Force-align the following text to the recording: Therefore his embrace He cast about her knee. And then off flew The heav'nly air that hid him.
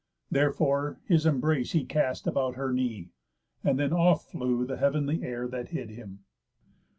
Therefore 0.31 0.99
his 1.05 1.27
embrace 1.27 1.73
He 1.73 1.85
cast 1.85 2.25
about 2.25 2.55
her 2.55 2.73
knee. 2.73 3.11
And 3.63 3.77
then 3.77 3.93
off 3.93 4.25
flew 4.25 4.65
The 4.65 4.77
heav'nly 4.77 5.21
air 5.23 5.47
that 5.49 5.67
hid 5.69 5.91
him. 5.91 6.23